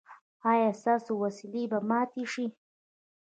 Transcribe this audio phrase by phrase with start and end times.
[0.51, 2.45] ایا ستاسو وسلې به ماتې شي؟